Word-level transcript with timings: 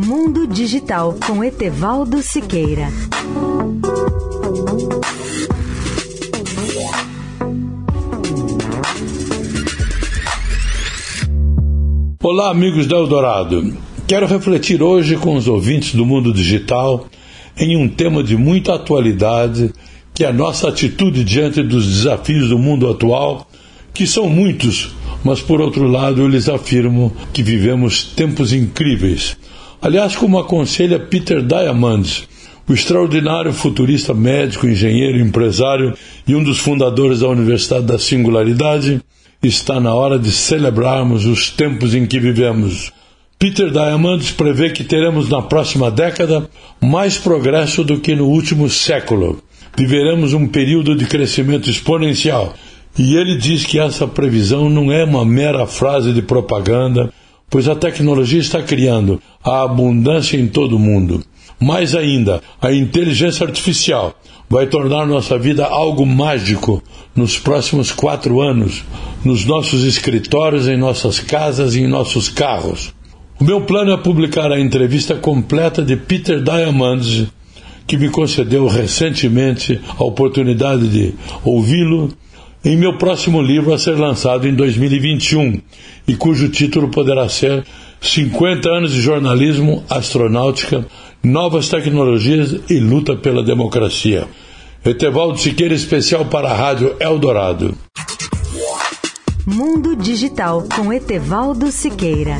Mundo 0.00 0.46
Digital 0.46 1.18
com 1.26 1.42
Etevaldo 1.42 2.22
Siqueira. 2.22 2.86
Olá, 12.22 12.52
amigos 12.52 12.86
da 12.86 12.94
Eldorado. 12.94 13.76
Quero 14.06 14.28
refletir 14.28 14.80
hoje 14.80 15.16
com 15.16 15.34
os 15.34 15.48
ouvintes 15.48 15.96
do 15.96 16.06
mundo 16.06 16.32
digital 16.32 17.08
em 17.58 17.76
um 17.76 17.88
tema 17.88 18.22
de 18.22 18.36
muita 18.36 18.76
atualidade, 18.76 19.72
que 20.14 20.22
é 20.22 20.28
a 20.28 20.32
nossa 20.32 20.68
atitude 20.68 21.24
diante 21.24 21.60
dos 21.60 21.84
desafios 21.84 22.50
do 22.50 22.58
mundo 22.58 22.88
atual, 22.88 23.48
que 23.92 24.06
são 24.06 24.28
muitos, 24.28 24.94
mas 25.24 25.40
por 25.40 25.60
outro 25.60 25.88
lado 25.88 26.22
eu 26.22 26.28
lhes 26.28 26.48
afirmo 26.48 27.12
que 27.32 27.42
vivemos 27.42 28.04
tempos 28.04 28.52
incríveis. 28.52 29.36
Aliás, 29.80 30.16
como 30.16 30.38
aconselha 30.38 30.98
Peter 30.98 31.40
Diamandis, 31.40 32.28
o 32.68 32.74
extraordinário 32.74 33.52
futurista 33.52 34.12
médico, 34.12 34.66
engenheiro, 34.66 35.20
empresário 35.20 35.94
e 36.26 36.34
um 36.34 36.42
dos 36.42 36.58
fundadores 36.58 37.20
da 37.20 37.28
Universidade 37.28 37.86
da 37.86 37.98
Singularidade, 37.98 39.00
está 39.42 39.78
na 39.78 39.94
hora 39.94 40.18
de 40.18 40.32
celebrarmos 40.32 41.24
os 41.24 41.50
tempos 41.50 41.94
em 41.94 42.06
que 42.06 42.18
vivemos. 42.18 42.92
Peter 43.38 43.70
Diamandis 43.70 44.32
prevê 44.32 44.70
que 44.70 44.82
teremos 44.82 45.28
na 45.28 45.40
próxima 45.40 45.92
década 45.92 46.50
mais 46.80 47.16
progresso 47.16 47.84
do 47.84 48.00
que 48.00 48.16
no 48.16 48.26
último 48.26 48.68
século. 48.68 49.40
Viveremos 49.76 50.32
um 50.34 50.48
período 50.48 50.96
de 50.96 51.06
crescimento 51.06 51.70
exponencial. 51.70 52.52
E 52.98 53.16
ele 53.16 53.36
diz 53.36 53.64
que 53.64 53.78
essa 53.78 54.08
previsão 54.08 54.68
não 54.68 54.90
é 54.90 55.04
uma 55.04 55.24
mera 55.24 55.68
frase 55.68 56.12
de 56.12 56.20
propaganda, 56.20 57.12
pois 57.50 57.68
a 57.68 57.74
tecnologia 57.74 58.40
está 58.40 58.62
criando 58.62 59.20
a 59.42 59.62
abundância 59.62 60.36
em 60.36 60.46
todo 60.46 60.76
o 60.76 60.78
mundo. 60.78 61.22
Mais 61.60 61.94
ainda, 61.94 62.40
a 62.60 62.72
inteligência 62.72 63.46
artificial 63.46 64.14
vai 64.48 64.66
tornar 64.66 65.06
nossa 65.06 65.38
vida 65.38 65.66
algo 65.66 66.06
mágico 66.06 66.82
nos 67.14 67.38
próximos 67.38 67.90
quatro 67.90 68.40
anos, 68.40 68.84
nos 69.24 69.44
nossos 69.44 69.84
escritórios, 69.84 70.68
em 70.68 70.76
nossas 70.76 71.18
casas 71.18 71.74
e 71.74 71.80
em 71.80 71.88
nossos 71.88 72.28
carros. 72.28 72.94
O 73.40 73.44
meu 73.44 73.60
plano 73.60 73.92
é 73.92 73.96
publicar 73.96 74.50
a 74.50 74.60
entrevista 74.60 75.14
completa 75.14 75.82
de 75.82 75.96
Peter 75.96 76.42
Diamandis, 76.42 77.28
que 77.86 77.96
me 77.96 78.08
concedeu 78.08 78.66
recentemente 78.68 79.80
a 79.96 80.04
oportunidade 80.04 80.88
de 80.88 81.14
ouvi-lo 81.44 82.12
em 82.64 82.76
meu 82.76 82.98
próximo 82.98 83.40
livro 83.40 83.72
a 83.72 83.78
ser 83.78 83.98
lançado 83.98 84.46
em 84.46 84.54
2021 84.54 85.60
e 86.06 86.14
cujo 86.14 86.48
título 86.48 86.88
poderá 86.88 87.28
ser 87.28 87.64
50 88.00 88.68
anos 88.68 88.92
de 88.92 89.00
jornalismo, 89.00 89.84
astronáutica, 89.88 90.86
novas 91.22 91.68
tecnologias 91.68 92.60
e 92.70 92.78
luta 92.78 93.16
pela 93.16 93.42
democracia. 93.42 94.26
Etevaldo 94.84 95.38
Siqueira, 95.38 95.74
especial 95.74 96.26
para 96.26 96.50
a 96.50 96.54
Rádio 96.54 96.96
Eldorado. 97.00 97.76
Mundo 99.46 99.96
Digital 99.96 100.64
com 100.74 100.92
Etevaldo 100.92 101.72
Siqueira. 101.72 102.36